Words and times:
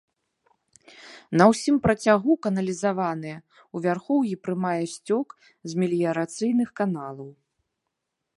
На 1.41 1.45
ўсім 1.51 1.75
працягу 1.85 2.31
каналізаваная, 2.45 3.35
у 3.77 3.83
вярхоўі 3.85 4.33
прымае 4.47 4.83
сцёк 4.95 5.27
з 5.51 5.71
меліярацыйных 5.83 6.69
каналаў. 6.83 7.29